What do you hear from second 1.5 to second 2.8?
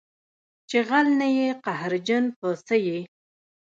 قهرجن په څه